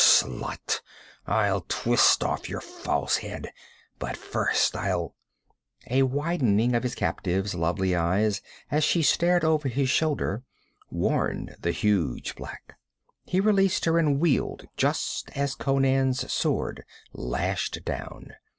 Slut! 0.03 0.81
I'll 1.27 1.61
twist 1.67 2.23
off 2.23 2.49
your 2.49 2.59
false 2.59 3.17
head 3.17 3.51
but 3.99 4.17
first 4.17 4.75
I'll' 4.75 5.13
A 5.91 6.01
widening 6.01 6.73
of 6.73 6.81
his 6.81 6.95
captive's 6.95 7.53
lovely 7.53 7.93
eyes 7.93 8.41
as 8.71 8.83
she 8.83 9.03
stared 9.03 9.43
over 9.43 9.67
his 9.69 9.91
shoulder 9.91 10.41
warned 10.89 11.55
the 11.61 11.69
huge 11.69 12.33
black. 12.35 12.79
He 13.25 13.39
released 13.39 13.85
her 13.85 13.99
and 13.99 14.19
wheeled, 14.19 14.65
just 14.75 15.29
as 15.37 15.53
Conan's 15.53 16.33
sword 16.33 16.83
lashed 17.13 17.85
down. 17.85 18.33